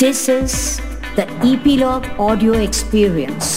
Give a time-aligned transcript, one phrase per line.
[0.00, 0.80] This is
[1.16, 3.48] the Epilogue Audio Experience.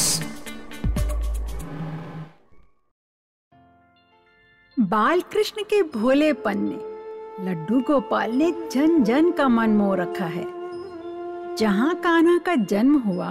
[4.77, 10.45] बाल कृष्ण के भोलेपन ने लड्डू गोपाल ने जन जन का मन मोह रखा है
[11.55, 13.29] जहाँ कान्हा का जन्म हुआ,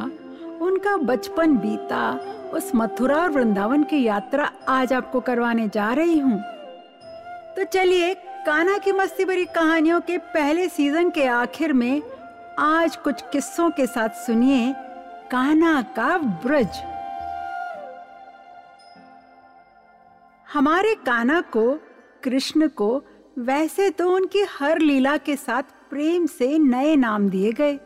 [0.60, 2.12] उनका बचपन बीता,
[2.54, 6.38] उस मथुरा और वृंदावन की यात्रा आज आपको करवाने जा रही हूँ
[7.56, 8.14] तो चलिए,
[8.46, 12.02] कान्हा की मस्ती भरी कहानियों के पहले सीज़न के आखिर में
[12.64, 14.74] आज कुछ किस्सों के साथ सुनिए
[15.30, 16.68] कान्हा का ब्रज।
[20.52, 21.74] हमारे कान्हा को,
[22.24, 23.04] कृष्ण को,
[23.38, 27.80] वैसे तो उनकी हर लीला के साथ प्रेम से नए नाम दिए गए।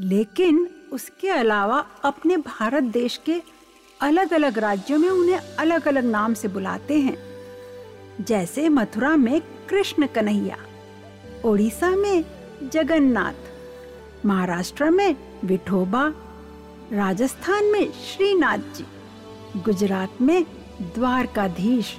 [0.00, 3.42] लेकिन उसके अलावा अपने भारत देश के
[4.00, 7.18] अलग अलग राज्यों में उन्हें अलग अलग नाम से बुलाते हैं।
[8.24, 10.56] जैसे मथुरा में कृष्ण कन्हैया,
[11.44, 12.24] ओडिशा में
[12.62, 13.47] जगन्नाथ।
[14.26, 16.14] महाराष्ट्र में विठोबा,
[16.92, 18.84] राजस्थान में श्रीनाथ जी,
[19.56, 20.44] गुजरात में
[20.94, 21.96] द्वारकाधीश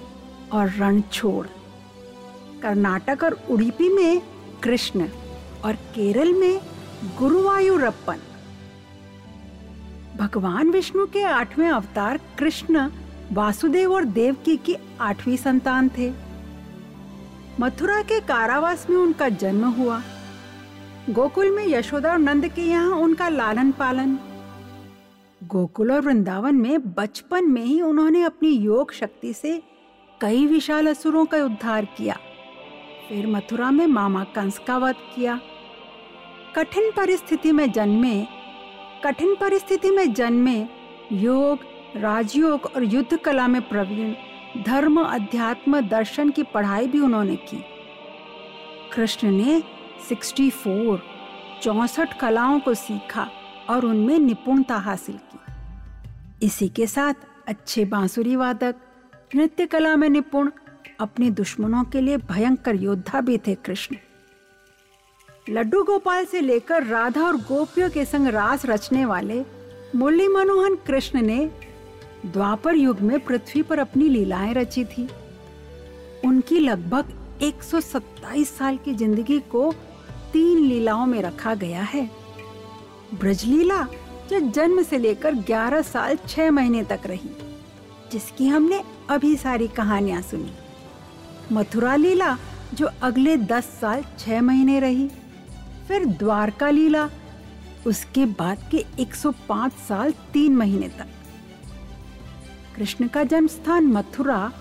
[0.54, 1.48] और रणछोड़,
[2.62, 4.22] कर्नाटक और उड़ीपी में
[4.64, 5.08] कृष्ण
[5.66, 6.60] और केरल में
[7.18, 8.18] गुरुवायूरप्पन।
[10.18, 12.90] भगवान विष्णु के आठवें अवतार कृष्ण,
[13.32, 16.14] वासुदेव और देवकी की आठवीं संतान थे।
[17.60, 20.02] मथुरा के कारावास में उनका जन्म हुआ।
[21.08, 24.20] गोकुल में यशोदा और नंद के यहाँ उनका लालन पालन।
[25.44, 29.64] गोकुल और वृंदावन में बचपन में ही उन्होंने अपनी योग शक्ति से
[30.22, 32.18] कई विशाल असुरों का उद्धार किया।
[33.10, 35.40] फिर मथुरा में मामा कंस का वध किया।
[36.56, 38.28] कठिन परिस्थिति में जन्मे,
[39.04, 40.68] कठिन परिस्थिति में जन्मे,
[41.12, 41.60] योग,
[41.96, 44.14] राजयोग और युद्ध कला में प्रवीण,
[44.64, 47.66] धर्म, अध्यात्म, दर्शन की पढ़ाई भी उन्होंने की।
[48.94, 51.00] कृष्ण ने 64
[51.64, 53.30] चौसठ कलाओं को सीखा
[53.70, 57.14] और उनमें निपुणता हासिल की। इसी के साथ
[57.48, 58.76] अच्छे बांसुरी वादक,
[59.36, 60.52] नृत्य कला में निपुण,
[61.00, 63.96] अपने दुश्मनों के लिए भयंकर योद्धा भी थे कृष्ण।
[65.50, 69.46] लड्डू गोपाल से लेकर राधा और गोपियों के संग रास रचने वाले
[69.96, 71.52] मुरली मनोहन कृष्ण ने
[72.26, 75.10] द्वापर युग में पृथ्वी पर अपनी लीलाएँ रची थी।
[76.26, 79.74] उनकी लगभग 127 साल की ज़िंदगी को
[80.34, 82.10] तीन लीलाओं में रखा गया है।
[83.14, 83.84] ब्रजलीला
[84.30, 87.30] जो जन्म से लेकर 11 साल 6 महीने तक रही,
[88.12, 90.52] जिसकी हमने अभी सारी कहानियाँ सुनी।
[91.52, 92.38] मथुरा लीला
[92.74, 95.08] जो अगले 10 साल 6 महीने रही,
[95.88, 97.10] फिर द्वारका लीला,
[97.88, 101.08] उसके बाद के 105 साल 3 महीने तक।
[102.76, 104.52] कृष्ण का जन्म स्थान मथुरा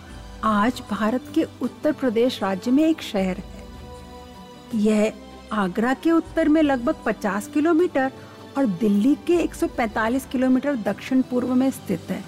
[0.45, 5.12] आज भारत के उत्तर प्रदेश राज्य में एक शहर है। यह
[5.53, 8.12] आगरा के उत्तर में लगभग 50 किलोमीटर
[8.59, 12.25] और दिल्ली के 145 किलोमीटर दक्षिण पूर्व में स्थित है।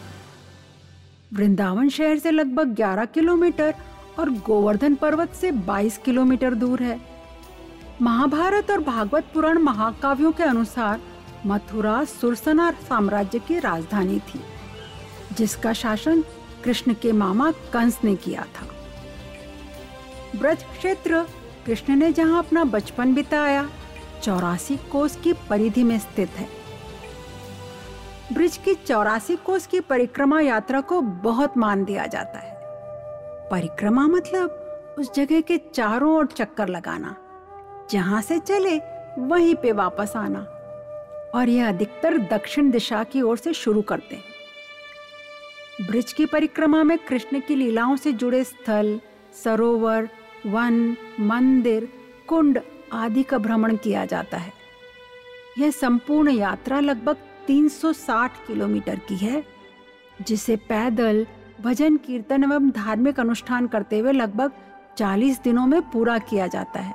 [1.32, 3.74] वृंदावन शहर से लगभग 11 किलोमीटर
[4.18, 7.00] और गोवर्धन पर्वत से 22 किलोमीटर दूर है।
[8.02, 11.00] महाभारत और भागवत पुराण महाकाव्यों के अनुसार
[11.46, 14.40] मथुरा सुरसना साम्राज्य की राजधानी थी,
[15.32, 16.24] जिसका शासन
[16.64, 18.66] कृष्ण के मामा कंस ने किया था।
[20.38, 21.26] ब्रज क्षेत्र
[21.70, 23.68] कृष्ण ने जहाँ अपना बचपन बिताया,
[24.22, 26.48] चौरासी कोस की परिधि में स्थित है।
[28.32, 32.54] ब्रिज की चौरासी कोस की परिक्रमा यात्रा को बहुत मान दिया जाता है।
[33.50, 37.16] परिक्रमा मतलब उस जगह के चारों ओर चक्कर लगाना,
[37.90, 38.76] जहाँ से चले
[39.18, 40.40] वहीं पे वापस आना,
[41.34, 46.98] और यह अधिकतर दक्षिण दिशा की ओर से शुरू करते हैं। ब्रिज की परिक्रमा में
[46.98, 49.00] कृष्ण की लीलाओं से जुड़े स्थल,
[49.44, 50.08] सरोवर
[50.46, 51.92] वन, मंदिर,
[52.28, 52.60] कुंड
[52.92, 54.52] आदि का भ्रमण किया जाता है।
[55.58, 59.44] यह संपूर्ण यात्रा लगभग 360 किलोमीटर की है,
[60.22, 61.26] जिसे पैदल
[61.60, 64.52] भजन, कीर्तन एवं धार्मिक अनुष्ठान करते हुए लगभग
[64.96, 66.94] 40 दिनों में पूरा किया जाता है।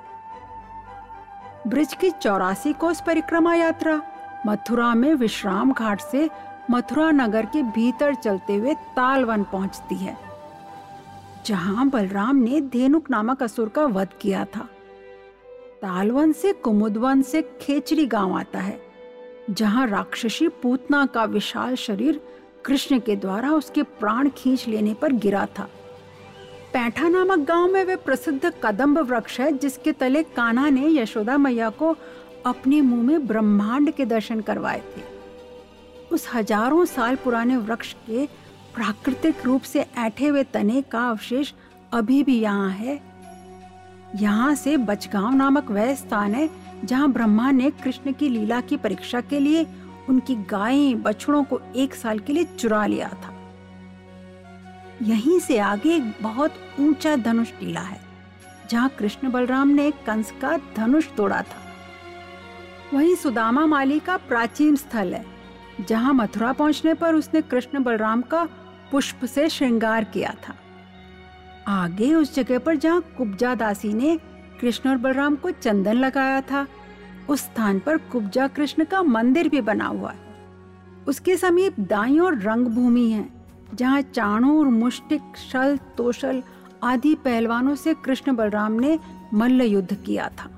[1.67, 4.01] ब्रिज की चौरासी कोस परिक्रमा यात्रा,
[4.47, 6.29] मथुरा में विश्राम घाट से
[6.71, 10.24] मथुरा नगर के भीतर चलते हुए तालवन पहुँचती है।
[11.45, 14.67] जहाँ बलराम ने धेनुक नामक असुर का वध किया था।
[15.81, 18.79] तालवन से कुमुदवन से खेचरी गाँव आता है,
[19.49, 22.19] जहाँ राक्षसी पूतना का विशाल शरीर
[22.65, 25.69] कृष्ण के द्वारा उसके प्राण खींच लेने पर गिरा था।
[26.73, 31.69] पैठा नामक गाँव में वे प्रसिद्ध कदम्ब वृक्ष है, जिसके तले कान्हा ने यशोदा मैया
[31.71, 31.95] को
[32.45, 35.03] अपने मुँह में ब्रह्मांड के दर्शन करवाए थे।
[36.11, 38.27] उस हज़ारों साल पुराने वृक्ष के
[38.75, 41.51] प्राकृतिक रूप से ऐठे हुए तने का अवशेष
[41.93, 42.99] अभी भी यहाँ है।
[44.15, 46.49] यहाँ से बचगांव नामक वह स्थान है
[46.83, 49.65] जहाँ ब्रह्मा ने कृष्ण की लीला की परीक्षा के लिए
[50.09, 53.33] उनकी गायें बछड़ों को एक साल के लिए चुरा लिया था।
[55.01, 57.99] यहीं से आगे एक बहुत ऊँचा धनुष टीला है,
[58.69, 61.63] जहाँ कृष्ण बलराम ने कंस का धनुष तोड़ा था।
[62.93, 65.25] वहीं सुदामा माली का प्राचीन स्थल है,
[65.81, 68.47] जहाँ मथुरा पहुँचने पर उसने कृष्ण बलराम का
[68.95, 70.53] पुष्प से श्रृंगार किया था।
[71.67, 74.19] आगे उस जगह पर जहाँ कुब्जा दासी ने
[74.61, 76.67] कृष्ण और बलराम को चंदन लगाया था,
[77.29, 80.19] उस स्थान पर कुब्जा कृष्ण का मंदिर भी बना हुआ है।
[81.07, 83.29] उसके समीप दाई और रंग भूमि है,
[83.73, 85.21] जहाँ चाणूर मुष्टिक,
[85.51, 86.43] शल, तोशल
[86.83, 88.99] आदि पहलवानों से कृष्ण बलराम ने
[89.33, 90.49] मल्ल युद्ध किया था।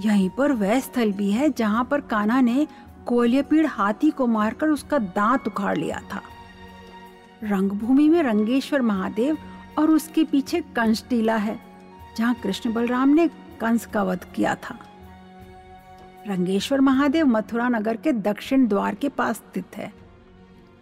[0.00, 2.66] यहीं पर वह स्थल भी है जहाँ पर कान्हा ने
[3.06, 6.22] कोयलीपीड़ हाथी को मारकर उसका दांत उखाड़ लिया था।
[7.44, 9.38] रंगभूमि में रंगेश्वर महादेव
[9.78, 11.60] और उसके पीछे कंस टीला है,
[12.16, 13.28] जहाँ कृष्ण बलराम ने
[13.60, 14.78] कंस का वध किया था।
[16.28, 19.92] रंगेश्वर महादेव मथुरा नगर के दक्षिण द्वार के पास स्थित है।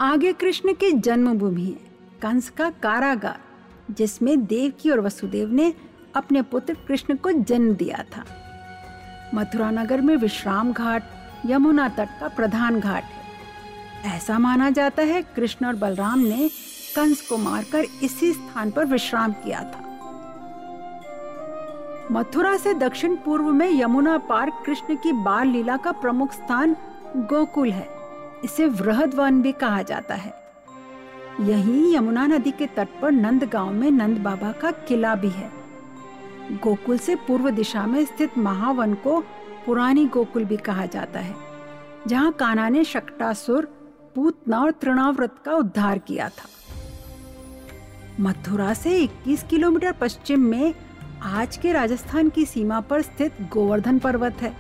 [0.01, 1.91] आगे कृष्ण की जन्मभूमि है,
[2.23, 3.41] कंस का कारागार,
[3.91, 5.75] जिसमें देवकी और वसुदेव ने
[6.15, 8.25] अपने पुत्र कृष्ण को जन्म दिया था।
[9.35, 11.03] मथुरा नगर में विश्राम घाट,
[11.47, 13.22] यमुना तट का प्रधान घाट है।
[14.05, 16.49] ऐसा माना जाता है कृष्ण और बलराम ने
[16.97, 19.89] कंस को मारकर इसी स्थान पर विश्राम किया था।
[22.13, 26.77] मथुरा से दक्षिण पूर्व में यमुना पार कृष्ण की बाल लीला का प्रमुख स्थान
[27.17, 27.89] गोकुल है।
[28.45, 30.33] इसे वृहद वन भी कहा जाता है।
[31.41, 35.51] यही यमुना नदी के तट पर नंद गाँव में नंद बाबा का किला भी है।
[36.55, 39.21] गोकुल से पूर्व दिशा में स्थित महावन को
[39.67, 41.35] पुरानी गोकुल भी कहा जाता है,
[42.07, 43.69] जहाँ काना ने शक्टासुर
[44.15, 46.49] पूतना और तृणाव्रत का उद्धार किया था।
[48.21, 50.75] मथुरा से 21 किलोमीटर पश्चिम में
[51.23, 54.57] आज के राजस्थान की सीमा पर स्थित गोवर्धन पर्वत है।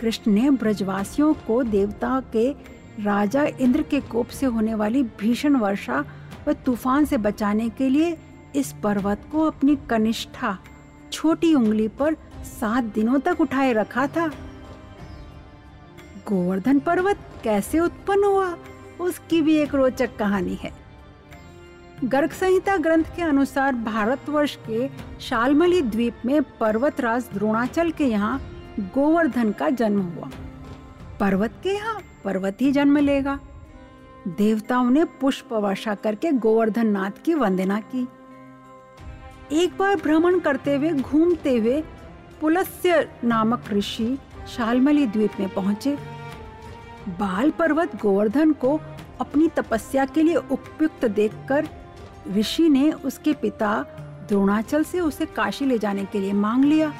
[0.00, 2.50] कृष्ण ने ब्रजवासियों को देवता के
[3.00, 6.04] राजा इंद्र के कोप से होने वाली भीषण वर्षा
[6.48, 8.18] व तूफ़ान से बचाने के लिए
[8.56, 10.58] इस पर्वत को अपनी कनिष्ठा
[11.12, 12.14] छोटी उंगली पर
[12.60, 14.28] सात दिनों तक उठाए रखा था।
[16.28, 18.56] गोवर्धन पर्वत कैसे उत्पन्न हुआ,
[19.00, 20.72] उसकी भी एक रोचक कहानी है।
[22.04, 24.88] गर्ग संहिता ग्रंथ के अनुसार भारतवर्ष के
[25.20, 28.40] शालमली द्वीप में पर्वतराज द्रोणाचल के यहाँ
[28.80, 30.30] गोवर्धन का जन्म हुआ।
[31.20, 33.38] पर्वत के यहाँ पर्वत ही जन्म लेगा।
[34.28, 38.08] देवताओं ने पुष्प वर्षा करके गोवर्धन नाथ की वंदना की।
[39.52, 41.82] एक बार भ्रमण करते हुए, घूमते हुए
[42.40, 44.18] पुलस्य नामक ऋषि
[44.56, 46.11] शालमली द्वीप में पहुँचे।
[47.08, 48.80] बाल पर्वत गोवर्धन को
[49.20, 51.68] अपनी तपस्या के लिए उपयुक्त देखकर
[52.36, 53.74] ऋषि ने उसके पिता
[54.28, 56.92] द्रोणाचल से उसे काशी ले जाने के लिए मांग लिया।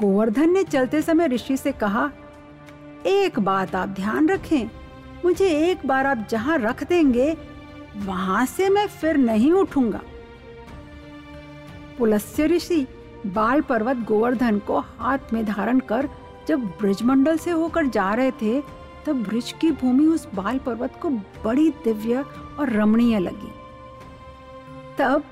[0.00, 2.10] गोवर्धन ने चलते समय ऋषि से कहा,
[3.06, 4.70] एक बात आप ध्यान रखें,
[5.24, 7.36] मुझे एक बार आप जहाँ रख देंगे,
[7.96, 10.00] वहाँ से मैं फिर नहीं उठूँगा।
[11.98, 12.86] पुलस्य ऋषि
[13.26, 16.08] बाल पर्वत गोवर्धन को हाथ में धारण कर
[16.48, 18.60] जब ब्रजमंडल से होकर जा रहे थे,
[19.06, 21.10] तब ब्रिज की भूमि उस बाल पर्वत को
[21.44, 22.24] बड़ी दिव्य
[22.60, 23.52] और रमणीय लगी।
[24.98, 25.24] तब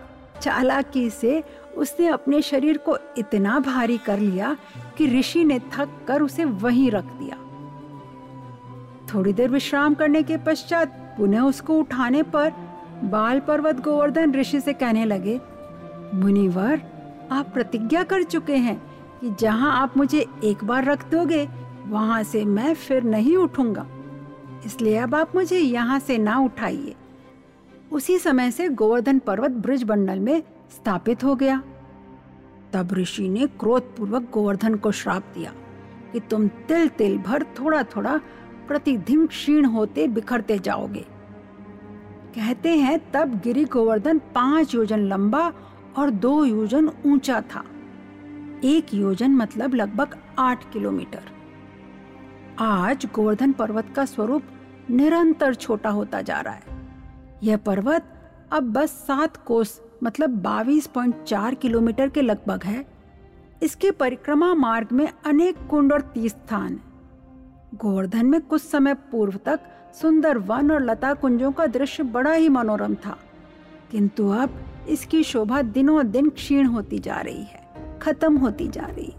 [0.43, 1.43] चालाकी से
[1.77, 4.57] उसने अपने शरीर को इतना भारी कर लिया
[4.99, 7.37] कि ऋषि ने थक कर उसे वहीं रख दिया।
[9.15, 12.53] थोड़ी देर विश्राम करने के पश्चात पुनः उसको उठाने पर
[13.05, 15.41] बाल पर्वत गोवर्धन ऋषि से कहने लगे,
[16.15, 16.83] मुनिवर,
[17.33, 18.96] आप प्रतिज्ञा कर चुके हैं
[19.27, 21.49] कि जहाँ आप मुझे एक बार रख दोगे,
[21.87, 23.87] वहाँ से मैं फिर नहीं उठूँगा।
[24.67, 26.95] इसलिए अब आप मुझे यहाँ से ना उठाइए।
[27.93, 30.43] उसी समय से गोवर्धन पर्वत ब्रिज बंडल में
[30.77, 31.63] स्थापित हो गया।
[32.73, 35.53] तब ऋषि ने क्रोधपूर्वक गोवर्धन को श्राप दिया
[36.13, 38.21] कि तुम तिल तिल भर थोड़ा थोड़ा
[38.69, 41.05] प्रतिदिन क्षीण होते बिखरते जाओगे।
[42.35, 45.53] कहते हैं तब गिरी गोवर्धन पाँच योजन लंबा
[45.99, 47.65] और दो योजन ऊँचा था।
[48.65, 51.23] एक योजन मतलब लगभग आठ किलोमीटर।
[52.61, 54.43] आज गोवर्धन पर्वत का स्वरूप
[54.91, 56.77] निरंतर छोटा होता जा रहा है।
[57.43, 58.13] यह पर्वत
[58.53, 62.85] अब बस सात कोस मतलब 22.4 किलोमीटर के लगभग है।
[63.63, 66.81] इसके परिक्रमा मार्ग में अनेक कुंड और तीर्थ स्थान
[67.75, 69.61] गोवर्धन में कुछ समय पूर्व तक
[69.95, 73.17] सुंदर वन और लता कुंजों का दृश्य बड़ा ही मनोरम था,
[73.91, 74.59] किंतु अब
[74.89, 77.65] इसकी शोभा दिनों दिन क्षीण होती जा रही है।
[78.07, 79.13] खत्म होती जा रही।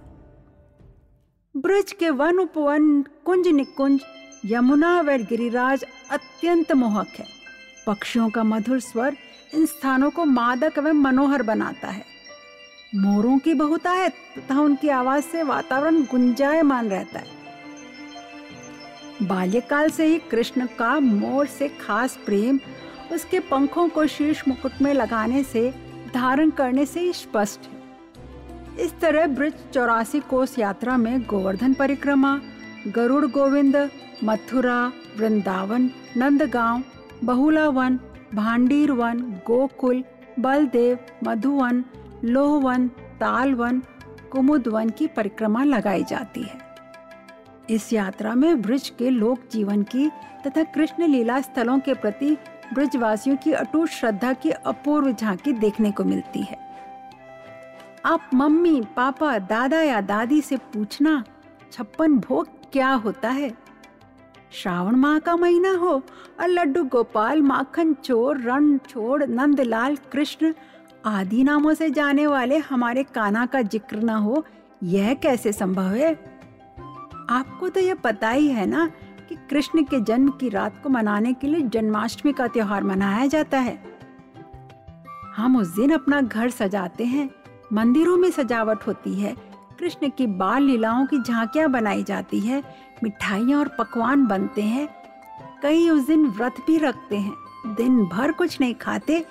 [1.58, 4.02] ब्रज के वन उपवन कुंज निकुंज,
[4.46, 7.26] यमुना व गिरिराज अत्यंत मोहक है।
[7.88, 9.18] पक्षियों का मधुर स्वर
[9.54, 12.04] इन स्थानों को मादक एवं मनोहर बनाता है।
[12.96, 17.36] मोरों की बहुतायत तथा उनकी आवाज़ से वातावरण गुंजायमान रहता है।
[19.24, 22.60] बाल्यकाल से ही कृष्ण का मोर से खास प्रेम
[23.12, 25.74] उसके पंखों को शीर्ष मुकुट में लगाने से,
[26.14, 27.77] धारण करने से स्पष्ट है।
[28.80, 32.42] इस तरह ब्रज चौरासी कोस यात्रा में गोवर्धन परिक्रमा,
[32.88, 33.90] गरुड़ गोविंद,
[34.24, 36.84] मथुरा, वृंदावन, नंदगांव
[37.24, 38.00] बहुला वन
[38.34, 40.04] भांडीर वन गोकुल,
[40.40, 41.84] बलदेव, मधुवन,
[42.24, 43.82] लोहवन, तालवन,
[44.32, 46.60] कुमुदवन की परिक्रमा लगाई जाती है।
[47.70, 50.10] इस यात्रा में ब्रज के लोक जीवन की
[50.48, 52.38] तथा कृष्ण लीला स्थलों के प्रति
[52.74, 56.67] ब्रजवासियों की अटूट श्रद्धा की अपूर्व झांकी देखने को मिलती है।
[58.08, 61.24] आप मम्मी, पापा, दादा या दादी से पूछना,
[61.72, 63.50] छप्पन भोग क्या होता है?
[64.52, 65.90] श्रावण माह का महीना हो
[66.40, 70.54] और लड्डू गोपाल, माखन चोर, रण छोड़, नंदलाल, कृष्ण
[71.06, 74.46] आदि नामों से जाने वाले हमारे काना का ज़िक्र न हो,
[74.84, 76.14] यह कैसे संभव है?
[77.30, 78.92] आपको तो यह पता ही है ना
[79.30, 83.60] कि कृष्ण के जन्म की रात को मनाने के लिए जन्माष्टमी का त्योहार मनाया जाता
[83.60, 83.98] है।
[85.36, 87.30] हम उस दिन अपना घर सजाते हैं
[87.74, 89.36] मंदिरों में सजावट होती है।
[89.80, 92.64] कृष्ण की बाल लीलाओं की झांकियाँ बनाई जाती है,
[93.04, 94.90] मिठाइयाँ और पकवान बनते हैं।
[95.64, 97.34] कई उस दिन व्रत भी रखते हैं।
[97.68, 99.26] दिन भर कुछ नहीं खाते।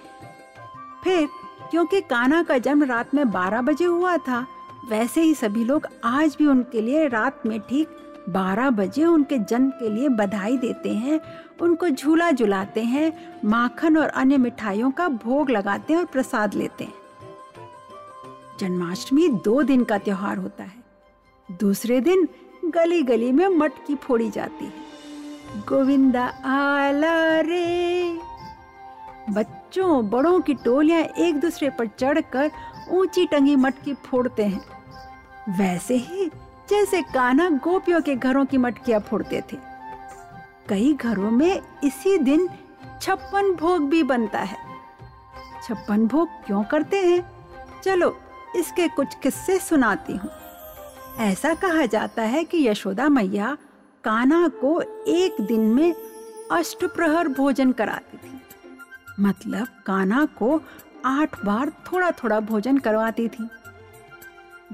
[1.04, 1.28] फिर,
[1.70, 4.46] क्योंकि कान्हा का जन्म रात में 12 बजे हुआ था,
[4.88, 7.88] वैसे ही सभी लोग आज भी उनके लिए रात में ठीक
[8.28, 11.20] 12 बजे उनके जन्म के लिए बधाई देते हैं,
[11.62, 16.84] उनको झूला झुलाते हैं, माखन और अन्य मिठाइयों का भोग लगाते हैं और प्रसाद लेते
[16.84, 16.94] हैं।
[18.60, 20.84] जन्माष्टमी दो दिन का त्योहार होता है।
[21.50, 22.28] दूसरे दिन
[22.64, 24.72] गली गली में मटकी फोड़ी जाती है।
[25.68, 28.18] गोविंदा आला रे।
[29.30, 32.50] बच्चों, बड़ों की टोलियाँ एक दूसरे पर चढ़कर
[32.90, 34.64] ऊँची टंगी मटकी फोड़ते हैं।
[35.58, 36.30] वैसे ही
[36.68, 39.56] जैसे कान्हा गोपियों के घरों की मटकियाँ फोड़ते थे।
[40.68, 42.48] कई घरों में इसी दिन
[43.02, 44.58] छप्पन भोग भी बनता है।
[45.64, 47.30] छप्पन भोग क्यों करते हैं?
[47.82, 48.16] चलो
[48.56, 50.30] इसके कुछ किस्से सुनाती हूँ।
[51.18, 53.56] ऐसा कहा जाता है कि यशोदा मैया
[54.04, 55.94] कान्हा को एक दिन में
[56.52, 58.40] अष्ट प्रहर भोजन कराती थी।
[59.20, 60.60] मतलब कान्हा को
[61.04, 63.48] आठ बार थोड़ा थोड़ा भोजन करवाती थी।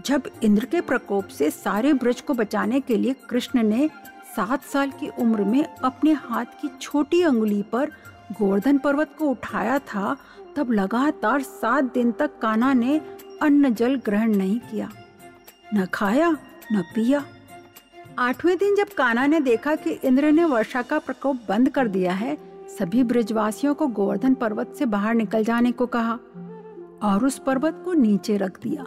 [0.07, 3.89] जब इंद्र के प्रकोप से सारे ब्रज को बचाने के लिए कृष्ण ने
[4.37, 7.91] सात साल की उम्र में अपने हाथ की छोटी अंगुली पर
[8.33, 10.17] गोवर्धन पर्वत को उठाया था,
[10.57, 13.01] तब लगातार सात दिन तक कान्हा ने
[13.43, 14.89] अन्न जल ग्रहण नहीं किया,
[15.75, 16.31] न खाया,
[16.73, 17.25] न पिया।
[18.19, 22.13] आठवें दिन जब काना ने देखा कि इंद्र ने वर्षा का प्रकोप बंद कर दिया
[22.13, 22.37] है,
[22.79, 26.19] सभी ब्रजवासियों को गोवर्धन पर्वत से बाहर निकल जाने को कहा
[27.03, 28.85] और उस पर्वत को नीचे रख दिया।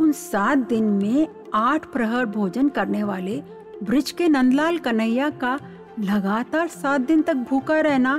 [0.00, 3.42] उन सात दिन में आठ प्रहर भोजन करने वाले
[3.82, 5.58] ब्रिज के नंदलाल कन्हैया का
[6.00, 8.16] लगातार सात दिन तक भूखा रहना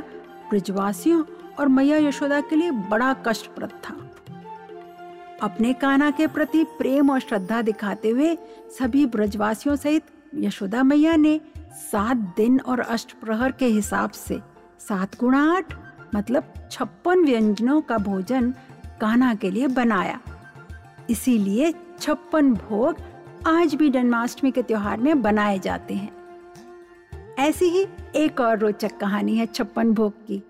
[0.50, 1.24] ब्रिजवासियों
[1.60, 3.96] और मैया यशोदा के लिए बड़ा कष्टप्रद था।
[5.42, 8.36] अपने काना के प्रति प्रेम और श्रद्धा दिखाते हुए
[8.80, 10.04] सभी ब्रजवासियों सहित
[10.36, 11.42] यशोदा मैया ने
[11.92, 14.40] सात दिन और अष्ट प्रहर के हिसाब से
[14.80, 15.74] सात गुणा आठ
[16.16, 18.54] मतलब छप्पन व्यंजनों का भोजन
[19.02, 20.20] कान्हा के लिए बनाया।
[21.10, 22.98] इसीलिए छप्पन भोग
[23.48, 26.16] आज भी जन्माष्टमी के त्योहार में बनाए जाते हैं।
[27.40, 30.44] ऐसी ही एक और रोचक कहानी है छप्पन भोग की।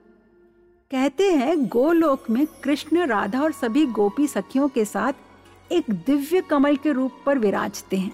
[0.91, 5.13] कहते हैं, गोलोक में कृष्ण, राधा और सभी गोपी सखियों के साथ
[5.71, 8.11] एक दिव्य कमल के रूप पर विराजते हैं।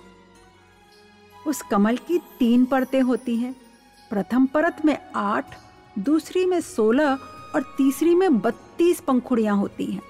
[1.48, 3.56] उस कमल की तीन परतें होती हैं।
[4.10, 5.46] प्रथम परत में आठ,
[6.00, 7.10] दूसरी में सोलह
[7.56, 10.02] और तीसरी में बत्तीस पंखुड़ियाँ होती हैं।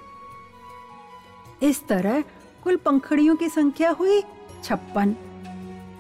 [1.64, 2.22] इस तरह
[2.64, 4.22] कुल पंखुड़ियों की संख्या हुई
[4.64, 5.16] छप्पन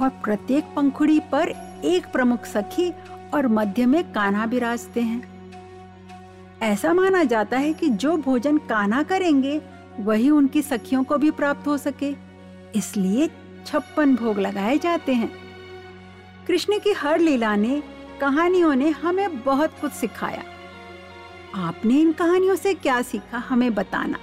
[0.01, 1.50] और प्रत्येक पंखुड़ी पर
[1.86, 2.91] एक प्रमुख सखी
[3.34, 5.30] और मध्य में कान्हा विराजते हैं।
[6.62, 9.62] ऐसा माना जाता है कि जो भोजन काना करेंगे,
[10.00, 12.15] वही उनकी सखियों को भी प्राप्त हो सके।
[12.75, 13.30] इसलिए
[13.65, 15.32] छप्पन भोग लगाए जाते हैं।
[16.48, 17.84] कृष्ण की हर लीला ने
[18.22, 20.44] कहानियों ने हमें बहुत कुछ सिखाया।
[21.56, 24.18] आपने इन कहानियों से क्या सीखा, हमें बताना।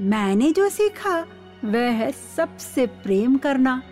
[0.00, 1.26] मैंने जो सीखा,
[1.64, 3.82] वह है सबसे प्रेम करना।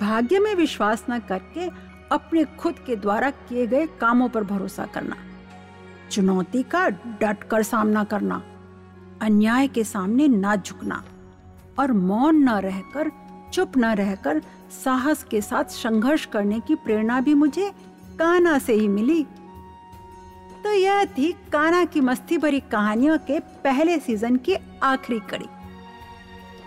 [0.00, 1.66] भाग्य में विश्वास न करके
[2.12, 5.16] अपने खुद के द्वारा किए गए कामों पर भरोसा करना।
[6.10, 8.42] चुनौती का डट कर सामना करना,
[9.22, 11.02] अन्याय के सामने न झुकना
[11.78, 13.10] और मौन न रहकर,
[13.52, 14.40] चुप न रहकर
[14.84, 17.70] साहस के साथ संघर्ष करने की प्रेरणा भी मुझे
[18.18, 19.22] काना से ही मिली।
[20.64, 25.46] तो यह थी काना की मस्ती भरी कहानियों के पहले सीज़न की आखिरी कड़ी।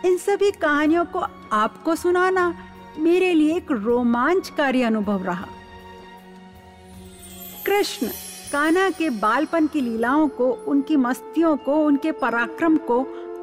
[0.05, 1.19] इन सभी कहानियों को
[1.53, 2.53] आपको सुनाना
[2.99, 5.47] मेरे लिए एक रोमांचकारी अनुभव रहा।
[7.65, 8.07] कृष्ण
[8.53, 12.99] कान्हा के बालपन की लीलाओं को, उनकी मस्तियों को, उनके पराक्रम को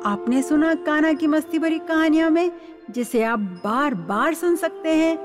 [0.07, 2.51] आपने सुना कान्हा की मस्ती भरी कहानियों में,
[2.91, 5.19] जिसे आप बार बार सुन सकते हैं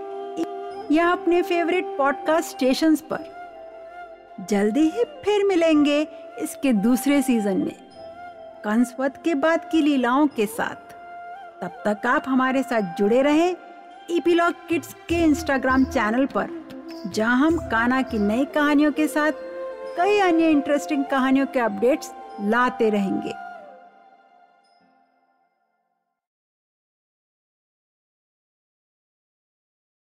[0.91, 6.01] या अपने फेवरेट पॉडकास्ट स्टेशंस पर। जल्दी ही फिर मिलेंगे
[6.39, 7.75] इसके दूसरे सीज़न में।
[8.65, 10.93] कंसवत के बाद की लीलाओं के साथ।
[11.61, 13.55] तब तक आप हमारे साथ जुड़े रहें
[14.11, 16.49] ईपीलॉग किड्स के इंस्टाग्राम चैनल पर,
[17.07, 19.31] जहाँ हम काना की नई कहानियों के साथ
[19.97, 23.33] कई अन्य इंटरेस्टिंग कहानियों के अपडेट्स लाते रहेंगे।